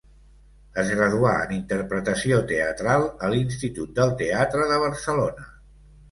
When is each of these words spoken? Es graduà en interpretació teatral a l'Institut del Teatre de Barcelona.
Es 0.83 0.87
graduà 0.99 1.33
en 1.41 1.51
interpretació 1.57 2.39
teatral 2.51 3.05
a 3.27 3.29
l'Institut 3.33 3.91
del 3.99 4.15
Teatre 4.23 4.65
de 4.73 4.79
Barcelona. 4.85 5.47